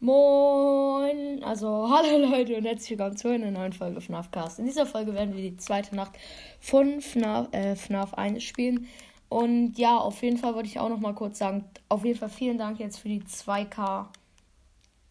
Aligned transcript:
Moin, 0.00 1.42
also 1.44 1.88
hallo 1.90 2.26
Leute 2.26 2.56
und 2.56 2.64
herzlich 2.64 2.90
willkommen 2.90 3.16
zu 3.16 3.28
einer 3.28 3.50
neuen 3.50 3.72
Folge 3.72 4.00
FNAF 4.00 4.30
Cast. 4.32 4.58
In 4.58 4.66
dieser 4.66 4.86
Folge 4.86 5.14
werden 5.14 5.34
wir 5.34 5.42
die 5.42 5.56
zweite 5.56 5.94
Nacht 5.94 6.12
von 6.60 7.00
FNAF, 7.00 7.48
äh, 7.52 7.76
FNAF 7.76 8.12
1 8.14 8.42
spielen. 8.42 8.88
Und 9.28 9.78
ja, 9.78 9.96
auf 9.96 10.22
jeden 10.22 10.36
Fall 10.36 10.54
wollte 10.54 10.68
ich 10.68 10.80
auch 10.80 10.88
noch 10.88 10.98
mal 10.98 11.14
kurz 11.14 11.38
sagen, 11.38 11.64
auf 11.88 12.04
jeden 12.04 12.18
Fall 12.18 12.28
vielen 12.28 12.58
Dank 12.58 12.80
jetzt 12.80 12.98
für 12.98 13.08
die 13.08 13.22
2K. 13.22 14.06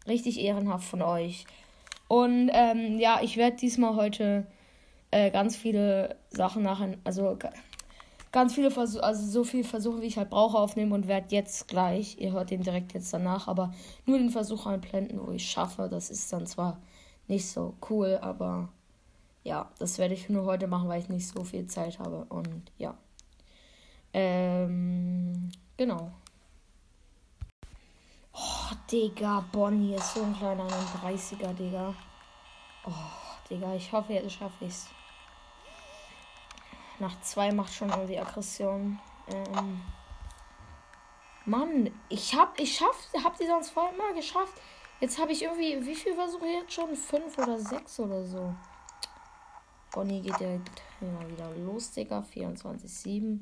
Richtig 0.05 0.39
ehrenhaft 0.39 0.87
von 0.87 1.01
euch. 1.01 1.45
Und 2.09 2.51
ähm, 2.53 2.99
ja, 2.99 3.19
ich 3.21 3.37
werde 3.37 3.55
diesmal 3.55 3.95
heute 3.95 4.45
äh, 5.11 5.31
ganz 5.31 5.55
viele 5.55 6.17
Sachen 6.29 6.61
nachher, 6.61 6.97
also 7.05 7.37
ganz 8.33 8.55
viele 8.55 8.71
Versuche, 8.71 9.03
also 9.03 9.25
so 9.25 9.43
viele 9.45 9.63
Versuche, 9.63 10.01
wie 10.01 10.07
ich 10.07 10.17
halt 10.17 10.31
brauche, 10.31 10.57
aufnehmen 10.57 10.91
und 10.91 11.07
werde 11.07 11.27
jetzt 11.29 11.69
gleich, 11.69 12.17
ihr 12.19 12.33
hört 12.33 12.49
den 12.49 12.63
direkt 12.63 12.93
jetzt 12.93 13.13
danach, 13.13 13.47
aber 13.47 13.73
nur 14.05 14.17
den 14.17 14.31
Versuch 14.31 14.65
einblenden, 14.65 15.25
wo 15.25 15.31
ich 15.31 15.49
schaffe. 15.49 15.87
Das 15.89 16.09
ist 16.09 16.33
dann 16.33 16.45
zwar 16.47 16.81
nicht 17.27 17.47
so 17.47 17.75
cool, 17.89 18.19
aber 18.21 18.69
ja, 19.43 19.69
das 19.77 19.99
werde 19.99 20.15
ich 20.15 20.29
nur 20.29 20.45
heute 20.45 20.67
machen, 20.67 20.89
weil 20.89 21.01
ich 21.01 21.09
nicht 21.09 21.27
so 21.27 21.43
viel 21.43 21.67
Zeit 21.67 21.99
habe 21.99 22.25
und 22.25 22.71
ja. 22.77 22.97
Ähm, 24.13 25.51
genau. 25.77 26.11
Oh, 28.33 28.75
Digga, 28.91 29.45
Bonnie 29.51 29.93
ist 29.93 30.15
so 30.15 30.23
ein 30.23 30.35
kleiner 30.35 30.67
30er, 30.67 31.53
Digga. 31.53 31.93
Oh, 32.85 32.91
Digga, 33.47 33.75
ich 33.75 33.91
hoffe, 33.91 34.13
jetzt 34.13 34.33
schaffe 34.33 34.65
ich's. 34.65 34.87
Nach 36.99 37.19
zwei 37.21 37.51
macht 37.51 37.73
schon 37.73 37.89
irgendwie 37.89 38.19
Aggression. 38.19 38.99
Ähm 39.27 39.81
Mann, 41.45 41.91
ich 42.07 42.33
hab, 42.35 42.57
ich 42.59 42.77
schaff, 42.77 43.09
hab 43.21 43.37
die 43.37 43.45
sonst 43.45 43.71
vorher 43.71 43.93
immer 43.93 44.13
geschafft. 44.13 44.53
Jetzt 45.01 45.19
habe 45.19 45.33
ich 45.33 45.43
irgendwie, 45.43 45.85
wie 45.85 45.95
viel 45.95 46.13
versuche 46.13 46.45
jetzt 46.45 46.71
schon? 46.71 46.95
Fünf 46.95 47.37
oder 47.37 47.59
sechs 47.59 47.99
oder 47.99 48.23
so. 48.23 48.55
Bonnie 49.91 50.21
geht 50.21 50.39
direkt 50.39 50.81
ja, 51.01 51.29
wieder 51.29 51.51
los, 51.57 51.91
Digga. 51.91 52.23
24-7. 52.33 53.39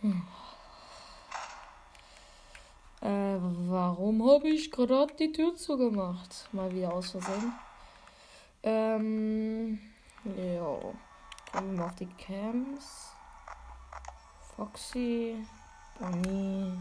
Hm. 0.00 0.22
Äh, 3.02 3.36
warum 3.68 4.26
habe 4.30 4.48
ich 4.48 4.70
gerade 4.70 5.14
die 5.14 5.30
Tür 5.30 5.54
zugemacht? 5.54 6.48
Mal 6.52 6.74
wieder 6.74 6.94
aus 6.94 7.10
Versehen. 7.10 7.52
Ähm, 8.62 9.78
ja. 10.24 10.78
Gehen 11.54 11.70
wir 11.70 11.82
mal 11.82 11.86
auf 11.86 11.94
die 11.94 12.06
Camps. 12.06 13.12
Foxy, 14.56 15.46
Bonnie, 16.00 16.76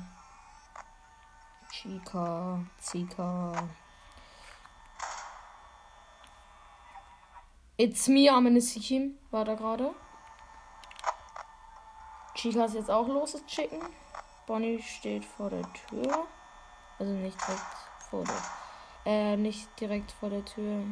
Chica, 1.71 2.59
Zika. 2.79 3.53
It's 7.77 8.07
me, 8.07 8.31
Amenisikim, 8.31 9.19
war 9.29 9.45
da 9.45 9.53
gerade. 9.53 9.93
Chica 12.33 12.65
ist 12.65 12.73
jetzt 12.73 12.89
auch 12.89 13.07
los, 13.07 13.33
das 13.33 13.45
Chicken. 13.45 13.79
Bonnie 14.47 14.81
steht 14.81 15.23
vor 15.23 15.51
der 15.51 15.71
Tür. 15.73 16.25
Also 16.97 17.13
nicht 17.13 17.37
direkt 17.47 17.61
vor 18.09 18.23
der. 18.23 18.41
Äh, 19.05 19.37
nicht 19.37 19.79
direkt 19.79 20.11
vor 20.13 20.31
der 20.31 20.43
Tür. 20.43 20.83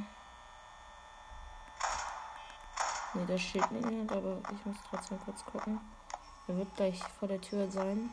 Ne, 3.13 3.25
da 3.25 3.37
steht 3.37 3.69
niemand, 3.71 4.11
aber 4.11 4.37
ich 4.53 4.65
muss 4.65 4.77
trotzdem 4.89 5.19
kurz 5.25 5.43
gucken. 5.43 5.79
Er 6.47 6.57
wird 6.57 6.75
gleich 6.75 7.03
vor 7.19 7.27
der 7.27 7.41
Tür 7.41 7.69
sein. 7.69 8.09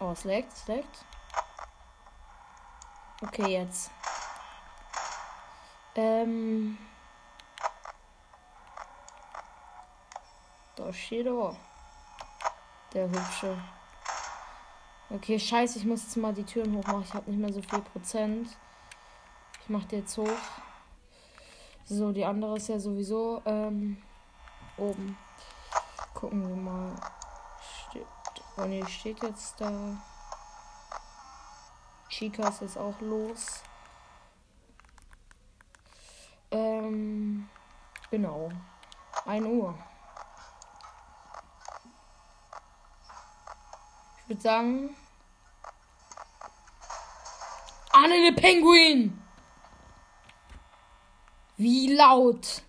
Oh, 0.00 0.10
es 0.10 0.24
leckt, 0.24 0.52
es 0.52 0.66
leckt. 0.66 1.04
Okay, 3.22 3.46
jetzt. 3.46 3.90
Ähm. 5.94 6.76
Da 10.74 10.92
steht 10.92 11.26
er. 11.26 11.56
Der 12.92 13.08
hübsche. 13.08 13.56
Okay, 15.08 15.38
scheiße, 15.38 15.78
ich 15.78 15.84
muss 15.84 16.02
jetzt 16.02 16.16
mal 16.16 16.34
die 16.34 16.44
Türen 16.44 16.76
hochmachen. 16.76 17.02
Ich 17.02 17.14
habe 17.14 17.30
nicht 17.30 17.40
mehr 17.40 17.52
so 17.52 17.62
viel 17.62 17.80
Prozent. 17.80 18.56
Ich 19.66 19.70
mach 19.70 19.84
die 19.86 19.96
jetzt 19.96 20.16
hoch. 20.16 20.28
So, 21.86 22.12
die 22.12 22.24
andere 22.24 22.56
ist 22.56 22.68
ja 22.68 22.78
sowieso 22.78 23.42
ähm, 23.44 24.00
oben. 24.76 25.18
Gucken 26.14 26.48
wir 26.48 26.54
mal. 26.54 26.94
Steht, 27.90 28.06
oh 28.56 28.64
ne, 28.66 28.86
steht 28.86 29.20
jetzt 29.24 29.60
da. 29.60 30.00
Chica 32.08 32.46
ist 32.46 32.60
jetzt 32.60 32.78
auch 32.78 33.00
los. 33.00 33.64
Ähm, 36.52 37.48
genau. 38.12 38.50
1 39.24 39.46
Uhr. 39.46 39.74
Ich 44.18 44.28
würde 44.28 44.42
sagen. 44.42 44.96
Anne 47.90 48.30
der 48.30 48.40
Penguin! 48.40 49.25
Wie 51.58 51.94
laut 51.94 52.62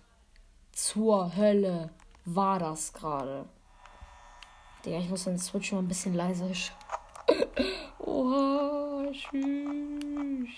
zur 0.72 1.36
Hölle 1.36 1.90
war 2.24 2.58
das 2.58 2.90
gerade? 2.94 3.46
Digga, 4.82 4.98
ich 4.98 5.10
muss 5.10 5.24
den 5.24 5.38
Switch 5.38 5.72
mal 5.72 5.80
ein 5.80 5.88
bisschen 5.88 6.14
leiser. 6.14 6.48
Oha, 7.98 9.10
tschüss. 9.12 10.48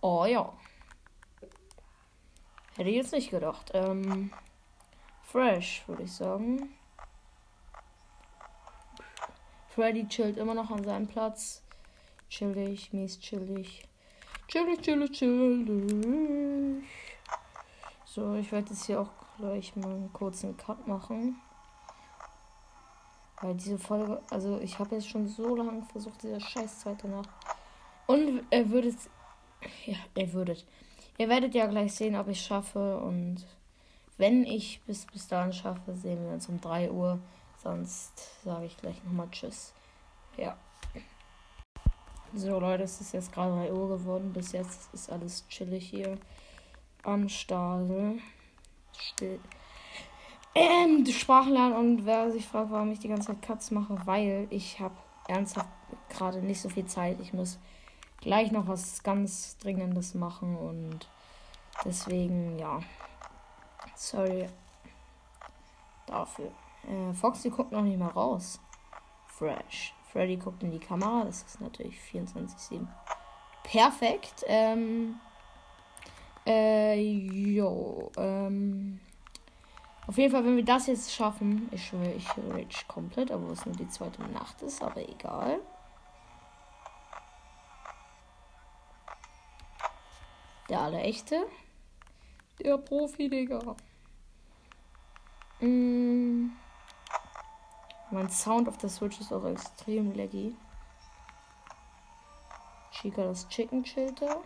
Oh 0.00 0.24
ja. 0.24 0.52
Hätte 2.76 2.90
ich 2.90 2.96
jetzt 2.96 3.12
nicht 3.12 3.30
gedacht. 3.32 3.72
Ähm, 3.74 4.32
fresh, 5.24 5.82
würde 5.88 6.04
ich 6.04 6.12
sagen. 6.12 6.74
Freddy 9.70 10.06
chillt 10.06 10.36
immer 10.36 10.54
noch 10.54 10.70
an 10.70 10.84
seinem 10.84 11.08
Platz. 11.08 11.64
Chillig, 12.28 12.92
mies 12.92 13.18
chillig. 13.18 13.88
Chillig, 14.48 14.82
chillig, 14.82 15.12
chillig. 15.12 16.84
So, 18.04 18.34
ich 18.34 18.50
werde 18.52 18.70
jetzt 18.70 18.86
hier 18.86 19.00
auch 19.00 19.10
gleich 19.38 19.74
mal 19.76 19.90
einen 19.90 20.12
kurzen 20.12 20.56
Cut 20.56 20.86
machen. 20.86 21.40
Weil 23.40 23.54
diese 23.54 23.78
Folge, 23.78 24.20
also 24.30 24.58
ich 24.60 24.78
habe 24.78 24.96
jetzt 24.96 25.08
schon 25.08 25.28
so 25.28 25.54
lange 25.54 25.82
versucht, 25.92 26.22
diese 26.22 26.40
scheiß 26.40 26.80
zweite 26.80 27.08
Nacht. 27.08 27.30
Und 28.06 28.42
er 28.50 28.68
würde 28.70 28.94
ja, 29.86 29.96
ihr 30.16 30.32
würdet. 30.32 30.66
Ihr 31.18 31.28
werdet 31.28 31.54
ja 31.54 31.66
gleich 31.66 31.94
sehen, 31.94 32.16
ob 32.16 32.28
ich 32.28 32.40
schaffe. 32.40 32.98
Und 32.98 33.46
wenn 34.16 34.44
ich 34.44 34.80
bis, 34.86 35.06
bis 35.06 35.28
dahin 35.28 35.52
schaffe, 35.52 35.96
sehen 35.96 36.24
wir 36.24 36.32
uns 36.32 36.48
um 36.48 36.60
3 36.60 36.90
Uhr. 36.90 37.18
Sonst 37.62 38.42
sage 38.44 38.66
ich 38.66 38.76
gleich 38.76 39.02
nochmal 39.04 39.28
Tschüss. 39.30 39.72
Ja. 40.36 40.56
So, 42.34 42.60
Leute, 42.60 42.82
es 42.82 43.00
ist 43.00 43.14
jetzt 43.14 43.32
gerade 43.32 43.54
3 43.54 43.72
Uhr 43.72 43.88
geworden. 43.88 44.32
Bis 44.34 44.52
jetzt 44.52 44.92
ist 44.92 45.10
alles 45.10 45.48
chillig 45.48 45.88
hier 45.88 46.18
am 47.02 47.28
Stadel. 47.28 48.18
Still. 48.96 49.40
Ähm, 50.54 51.06
Sprachlernen 51.06 51.72
und 51.72 52.06
wer 52.06 52.30
sich 52.30 52.46
fragt, 52.46 52.70
warum 52.70 52.92
ich 52.92 52.98
die 52.98 53.08
ganze 53.08 53.28
Zeit 53.28 53.42
Cuts 53.42 53.70
mache, 53.70 53.98
weil 54.04 54.46
ich 54.50 54.78
habe 54.80 54.94
ernsthaft 55.26 55.68
gerade 56.10 56.42
nicht 56.42 56.60
so 56.60 56.68
viel 56.68 56.86
Zeit. 56.86 57.18
Ich 57.20 57.32
muss 57.32 57.58
gleich 58.20 58.52
noch 58.52 58.66
was 58.66 59.02
ganz 59.02 59.56
Dringendes 59.58 60.14
machen 60.14 60.56
und 60.56 61.08
deswegen, 61.84 62.58
ja. 62.58 62.80
Sorry 63.94 64.48
dafür. 66.06 66.50
Äh, 66.86 67.14
Foxy 67.14 67.48
guckt 67.50 67.72
noch 67.72 67.82
nicht 67.82 67.98
mal 67.98 68.08
raus. 68.08 68.60
Fresh. 69.26 69.94
Freddy 70.18 70.36
guckt 70.36 70.64
in 70.64 70.72
die 70.72 70.80
Kamera. 70.80 71.22
Das 71.24 71.44
ist 71.44 71.60
natürlich 71.60 71.96
24-7. 72.12 72.88
Perfekt. 73.62 74.44
Ähm. 74.48 75.20
Äh, 76.44 77.00
jo. 77.00 78.10
Ähm. 78.16 78.98
Auf 80.08 80.18
jeden 80.18 80.32
Fall, 80.32 80.44
wenn 80.44 80.56
wir 80.56 80.64
das 80.64 80.88
jetzt 80.88 81.14
schaffen, 81.14 81.68
ich 81.70 81.86
schwöre, 81.86 82.14
ich 82.14 82.26
rage 82.30 82.84
komplett, 82.88 83.30
aber 83.30 83.48
es 83.52 83.64
nur 83.64 83.76
die 83.76 83.86
zweite 83.86 84.20
Nacht 84.22 84.60
ist, 84.62 84.82
aber 84.82 85.08
egal. 85.08 85.60
Der 90.68 90.80
alle 90.80 91.00
echte. 91.02 91.46
Der 92.58 92.76
Profi, 92.78 93.28
Digga. 93.28 93.76
Mm. 95.60 96.48
Mein 98.10 98.30
Sound 98.30 98.68
auf 98.68 98.78
der 98.78 98.88
Switch 98.88 99.20
ist 99.20 99.32
auch 99.32 99.44
extrem 99.44 100.14
laggy. 100.14 100.56
Chica 102.90 103.22
das 103.24 103.46
Chicken 103.48 103.84
Chilter. 103.84 104.40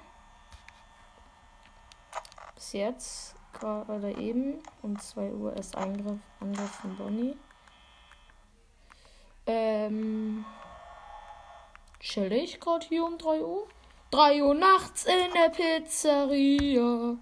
Bis 2.56 2.72
jetzt 2.72 3.36
gerade 3.52 4.12
eben. 4.18 4.58
Um 4.82 4.98
2 4.98 5.32
Uhr 5.32 5.56
ist 5.56 5.76
Eingriff, 5.76 6.18
Angriff 6.40 6.70
von 6.70 6.96
Bonnie. 6.96 7.36
Ähm. 9.46 10.44
Chill 12.00 12.32
ich 12.32 12.58
gerade 12.58 12.84
hier 12.86 13.04
um 13.04 13.16
3 13.16 13.42
Uhr? 13.42 13.68
3 14.10 14.42
Uhr 14.42 14.54
nachts 14.54 15.04
in 15.04 15.32
der 15.34 15.50
Pizzeria. 15.50 17.16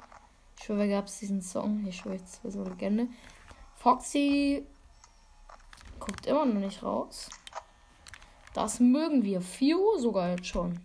Ich 0.57 0.65
schwöre, 0.65 0.89
gab 0.89 1.05
es 1.05 1.19
diesen 1.19 1.43
Song. 1.43 1.85
Ich 1.87 1.99
schwöre, 1.99 2.17
jetzt 2.17 2.41
so 2.43 2.61
eine 2.61 2.71
Legende. 2.71 3.09
Foxy 3.77 4.67
guckt 6.11 6.27
immer 6.27 6.45
noch 6.45 6.61
nicht 6.61 6.83
raus. 6.83 7.31
Das 8.53 8.81
mögen 8.81 9.23
wir. 9.23 9.41
4 9.41 9.79
Uhr 9.79 10.01
sogar 10.01 10.31
jetzt 10.31 10.47
schon. 10.47 10.81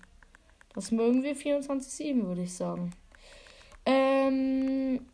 Das 0.76 0.92
mögen 0.92 1.24
wir 1.24 1.36
24-7, 1.36 2.28
würde 2.28 2.44
ich 2.44 2.54
sagen. 2.54 2.94
Ähm. 3.86 5.06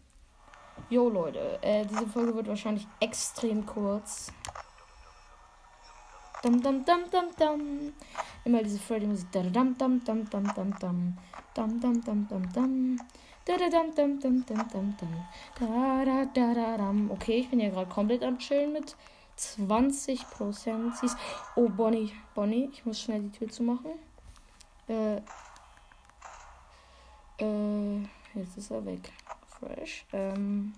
Jo, 0.89 1.07
Leute. 1.07 1.59
Äh, 1.61 1.85
diese 1.85 2.07
Folge 2.07 2.35
wird 2.35 2.47
wahrscheinlich 2.47 2.87
extrem 2.99 3.65
kurz. 3.65 4.33
Dum 6.43 6.61
dum 6.61 6.83
dum 6.83 7.03
dum 7.09 7.25
dum. 7.39 7.93
Immer 8.43 8.63
diese 8.63 8.79
Freddy 8.79 9.05
Musik. 9.05 9.31
Dum 9.31 9.53
dum 9.53 9.77
dum 9.77 10.03
dum 10.03 10.25
dum 10.29 10.53
dum 10.53 10.79
dum. 10.79 11.17
Dum 11.55 11.79
dum 11.79 12.03
dum 12.03 12.27
dum 12.27 12.53
dum. 12.53 12.97
Da 13.45 13.57
da 13.57 13.69
dum 13.69 13.95
dum 13.95 14.19
dum 14.19 14.45
dum 14.45 14.67
dum 14.73 14.97
dum. 14.99 15.25
Da 15.57 16.03
da 16.03 16.25
da 16.25 16.53
da 16.53 16.77
dum. 16.77 17.11
Okay, 17.11 17.37
ich 17.39 17.49
bin 17.49 17.61
hier 17.61 17.69
gerade 17.69 17.89
komplett 17.89 18.23
am 18.23 18.37
Chillen 18.39 18.73
mit 18.73 18.95
20 19.41 20.29
Prozent. 20.29 20.93
Oh, 21.55 21.67
Bonnie. 21.67 22.11
Bonnie, 22.35 22.69
ich 22.71 22.85
muss 22.85 23.01
schnell 23.01 23.21
die 23.21 23.31
Tür 23.31 23.49
zumachen. 23.49 23.91
Äh. 24.87 25.17
Äh. 27.39 28.01
Jetzt 28.35 28.57
ist 28.57 28.71
er 28.71 28.85
weg. 28.85 29.11
Fresh. 29.59 30.05
Ähm. 30.13 30.73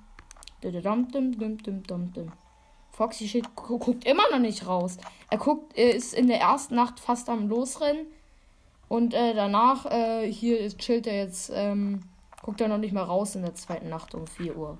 Foxy 2.91 3.27
Shit 3.27 3.55
guckt 3.55 4.05
immer 4.05 4.23
noch 4.31 4.39
nicht 4.39 4.65
raus. 4.65 4.97
Er 5.29 5.37
guckt, 5.39 5.77
er 5.77 5.93
ist 5.93 6.13
in 6.13 6.27
der 6.27 6.39
ersten 6.39 6.75
Nacht 6.75 6.99
fast 6.99 7.27
am 7.27 7.49
Losrennen. 7.49 8.05
Und 8.87 9.13
äh, 9.13 9.33
danach, 9.33 9.85
äh, 9.87 10.31
hier 10.31 10.69
chillt 10.77 11.07
er 11.07 11.17
jetzt, 11.17 11.51
ähm, 11.53 12.01
guckt 12.41 12.61
er 12.61 12.67
noch 12.67 12.77
nicht 12.77 12.93
mal 12.93 13.03
raus 13.03 13.35
in 13.35 13.41
der 13.41 13.55
zweiten 13.55 13.89
Nacht 13.89 14.13
um 14.15 14.27
4 14.27 14.55
Uhr. 14.55 14.77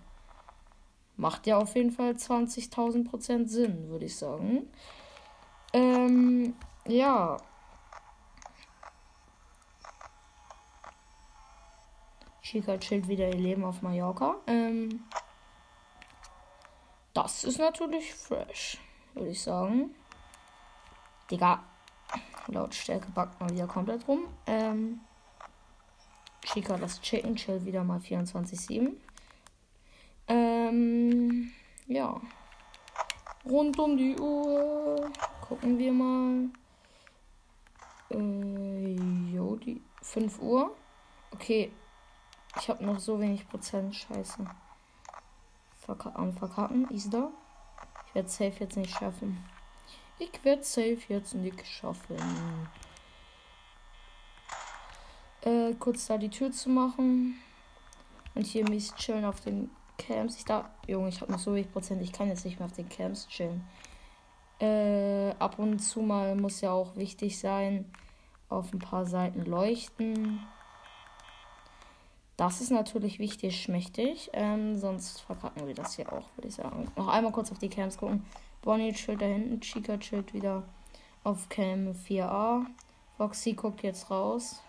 Macht 1.15 1.45
ja 1.47 1.57
auf 1.57 1.75
jeden 1.75 1.91
Fall 1.91 2.11
20.000 2.11 3.07
Prozent 3.07 3.49
Sinn, 3.49 3.89
würde 3.89 4.05
ich 4.05 4.15
sagen. 4.15 4.67
Ähm, 5.73 6.55
ja. 6.87 7.37
Chica 12.41 12.77
chillt 12.77 13.07
wieder 13.07 13.27
ihr 13.27 13.39
Leben 13.39 13.63
auf 13.63 13.81
Mallorca. 13.81 14.35
Ähm, 14.47 15.03
das 17.13 17.43
ist 17.43 17.59
natürlich 17.59 18.13
fresh, 18.13 18.79
würde 19.13 19.29
ich 19.29 19.41
sagen. 19.41 19.93
Digga, 21.29 21.63
Lautstärke 22.47 23.09
backt 23.11 23.39
mal 23.39 23.49
wieder 23.49 23.67
komplett 23.67 24.07
rum. 24.07 24.25
Ähm, 24.47 24.99
Chica 26.41 26.77
das 26.77 27.01
Chicken 27.01 27.35
Chill 27.35 27.63
wieder 27.65 27.83
mal 27.83 27.99
24-7. 27.99 28.93
Ähm, 30.27 31.51
ja. 31.87 32.21
Rund 33.45 33.77
um 33.77 33.97
die 33.97 34.17
Uhr. 34.17 35.11
Gucken 35.41 35.77
wir 35.77 35.91
mal. 35.91 36.49
Äh, 38.09 39.35
jo, 39.35 39.55
die 39.57 39.81
5 40.01 40.39
Uhr. 40.39 40.75
Okay. 41.31 41.71
Ich 42.59 42.69
habe 42.69 42.85
noch 42.85 42.99
so 42.99 43.19
wenig 43.19 43.47
Prozent. 43.47 43.95
Scheiße. 43.95 44.45
Verka 45.85 46.11
am 46.15 46.33
Verkacken. 46.33 46.87
Ist 46.89 47.13
da. 47.13 47.31
Ich 48.07 48.15
werde 48.15 48.29
safe 48.29 48.59
jetzt 48.59 48.77
nicht 48.77 48.95
schaffen. 48.97 49.43
Ich 50.19 50.43
werde 50.43 50.63
safe 50.63 50.99
jetzt 51.09 51.33
nicht 51.33 51.65
schaffen. 51.67 52.17
Äh, 55.41 55.73
kurz 55.73 56.07
da 56.07 56.17
die 56.17 56.29
Tür 56.29 56.51
zu 56.51 56.69
machen. 56.69 57.39
Und 58.35 58.45
hier 58.45 58.67
mies 58.69 58.95
chillen 58.95 59.25
auf 59.25 59.41
den 59.41 59.69
Camps. 59.97 60.37
Ich 60.37 60.45
da. 60.45 60.69
Junge, 60.87 61.09
ich 61.09 61.21
habe 61.21 61.31
noch 61.31 61.39
so 61.39 61.53
wenig 61.53 61.71
Prozent. 61.71 62.01
Ich 62.01 62.11
kann 62.11 62.27
jetzt 62.27 62.45
nicht 62.45 62.59
mehr 62.59 62.65
auf 62.65 62.75
den 62.75 62.89
Camps 62.89 63.27
chillen. 63.27 63.63
Äh, 64.59 65.31
ab 65.39 65.59
und 65.59 65.79
zu 65.79 66.01
mal 66.01 66.35
muss 66.35 66.61
ja 66.61 66.71
auch 66.71 66.95
wichtig 66.95 67.39
sein. 67.39 67.91
Auf 68.49 68.71
ein 68.73 68.79
paar 68.79 69.05
Seiten 69.05 69.45
leuchten. 69.45 70.39
Das 72.37 72.61
ist 72.61 72.71
natürlich 72.71 73.19
wichtig, 73.19 73.61
schmächtig. 73.61 74.29
Ähm, 74.33 74.75
sonst 74.77 75.21
verkacken 75.21 75.67
wir 75.67 75.75
das 75.75 75.95
hier 75.95 76.11
auch, 76.11 76.25
würde 76.35 76.47
ich 76.47 76.55
sagen. 76.55 76.91
Noch 76.95 77.07
einmal 77.07 77.31
kurz 77.31 77.51
auf 77.51 77.59
die 77.59 77.69
Camps 77.69 77.97
gucken. 77.97 78.25
Bonnie 78.61 78.93
chillt 78.93 79.21
da 79.21 79.25
hinten. 79.25 79.61
Chica 79.61 79.97
chillt 79.97 80.33
wieder 80.33 80.63
auf 81.23 81.49
Cam 81.49 81.91
4a. 81.91 82.65
Foxy 83.17 83.53
guckt 83.53 83.83
jetzt 83.83 84.09
raus. 84.09 84.61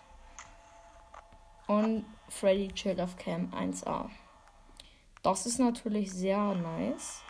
Und 1.67 2.05
Freddy 2.29 2.67
chillt 2.69 3.01
auf 3.01 3.17
Cam 3.17 3.51
1a. 3.51 4.09
Das 5.25 5.47
ist 5.47 5.57
natürlich 5.57 6.11
sehr 6.11 6.53
nice. 6.53 7.23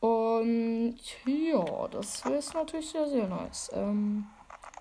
Und 0.00 0.98
ja, 1.24 1.86
das 1.86 2.26
ist 2.26 2.52
natürlich 2.52 2.90
sehr, 2.90 3.08
sehr 3.08 3.28
nice. 3.28 3.70
Ähm, 3.72 4.26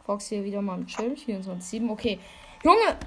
Fox 0.03 0.29
hier 0.29 0.43
wieder 0.43 0.63
mal 0.63 0.79
im 0.79 0.87
Chill. 0.87 1.13
24,7. 1.13 1.91
Okay. 1.91 2.19
Junge! 2.63 2.97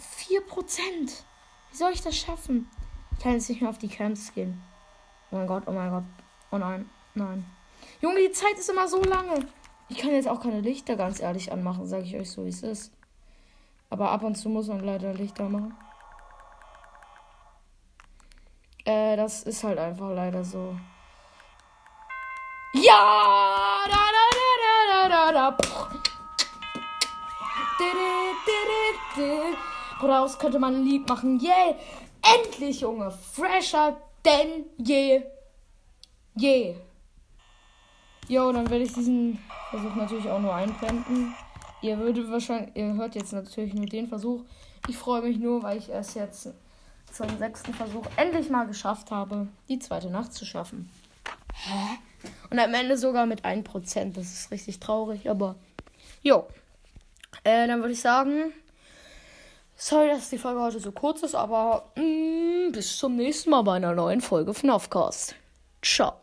4%! 0.00 1.22
Wie 1.70 1.76
soll 1.76 1.92
ich 1.92 2.02
das 2.02 2.16
schaffen? 2.16 2.68
Ich 3.12 3.20
kann 3.20 3.34
jetzt 3.34 3.48
nicht 3.48 3.60
mehr 3.60 3.70
auf 3.70 3.78
die 3.78 3.86
Camps 3.86 4.34
gehen. 4.34 4.60
Oh 5.30 5.36
mein 5.36 5.46
Gott, 5.46 5.62
oh 5.66 5.72
mein 5.72 5.90
Gott. 5.90 6.04
Oh 6.50 6.58
nein, 6.58 6.90
nein. 7.14 7.46
Junge, 8.00 8.18
die 8.18 8.32
Zeit 8.32 8.58
ist 8.58 8.70
immer 8.70 8.88
so 8.88 9.00
lange. 9.04 9.46
Ich 9.88 9.98
kann 9.98 10.10
jetzt 10.10 10.26
auch 10.26 10.40
keine 10.40 10.62
Lichter 10.62 10.96
ganz 10.96 11.20
ehrlich 11.20 11.52
anmachen, 11.52 11.86
sage 11.86 12.02
ich 12.02 12.16
euch 12.16 12.28
so, 12.28 12.44
wie 12.44 12.48
es 12.48 12.64
ist. 12.64 12.92
Aber 13.90 14.10
ab 14.10 14.22
und 14.22 14.36
zu 14.36 14.48
muss 14.48 14.68
man 14.68 14.80
leider 14.80 15.12
Lichter 15.12 15.48
machen. 15.48 15.76
Äh, 18.84 19.16
das 19.16 19.42
ist 19.42 19.62
halt 19.64 19.78
einfach 19.78 20.10
leider 20.14 20.44
so. 20.44 20.76
Ja! 22.72 23.84
Da, 23.86 23.90
da, 23.90 25.08
da, 25.08 25.08
da, 25.08 25.32
da, 25.32 25.32
da. 25.32 25.90
Daraus 30.00 30.38
könnte 30.38 30.58
man 30.58 30.74
ein 30.74 30.84
Lied 30.84 31.08
machen. 31.08 31.40
Yeah! 31.40 31.74
Endlich, 32.22 32.80
Junge! 32.80 33.10
Fresher 33.10 33.96
denn 34.24 34.66
je. 34.78 35.22
Je. 36.34 36.76
Jo, 38.28 38.52
dann 38.52 38.68
werde 38.70 38.84
ich 38.84 38.92
diesen 38.92 39.38
Versuch 39.70 39.94
natürlich 39.94 40.28
auch 40.28 40.38
nur 40.38 40.54
einblenden. 40.54 41.34
Ihr 41.82 41.98
würdet 41.98 42.30
wahrscheinlich, 42.30 42.76
ihr 42.76 42.94
hört 42.94 43.14
jetzt 43.14 43.32
natürlich 43.32 43.74
nur 43.74 43.86
den 43.86 44.08
Versuch. 44.08 44.42
Ich 44.88 44.96
freue 44.96 45.22
mich 45.22 45.38
nur, 45.38 45.62
weil 45.62 45.78
ich 45.78 45.88
erst 45.88 46.14
jetzt 46.14 46.48
zum 47.12 47.38
sechsten 47.38 47.74
Versuch 47.74 48.04
endlich 48.16 48.50
mal 48.50 48.66
geschafft 48.66 49.10
habe, 49.10 49.48
die 49.68 49.78
zweite 49.78 50.10
Nacht 50.10 50.32
zu 50.32 50.44
schaffen. 50.44 50.90
Hä? 51.54 51.98
Und 52.50 52.58
am 52.58 52.74
Ende 52.74 52.96
sogar 52.96 53.26
mit 53.26 53.44
1%. 53.44 54.12
Das 54.14 54.24
ist 54.24 54.50
richtig 54.50 54.80
traurig, 54.80 55.28
aber 55.28 55.56
jo. 56.22 56.46
Äh, 57.44 57.66
dann 57.66 57.80
würde 57.80 57.92
ich 57.92 58.00
sagen, 58.00 58.52
sorry, 59.76 60.08
dass 60.08 60.30
die 60.30 60.38
Folge 60.38 60.60
heute 60.60 60.80
so 60.80 60.92
kurz 60.92 61.22
ist, 61.22 61.34
aber 61.34 61.90
mh, 61.96 62.68
mm, 62.68 62.72
bis 62.72 62.96
zum 62.98 63.16
nächsten 63.16 63.50
Mal 63.50 63.62
bei 63.62 63.76
einer 63.76 63.94
neuen 63.94 64.20
Folge 64.20 64.52
von 64.52 64.70
Aufcast. 64.70 65.34
Ciao. 65.82 66.19